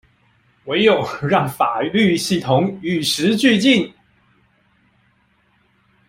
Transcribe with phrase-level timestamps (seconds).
[0.65, 3.93] 唯有讓法律系統與時俱進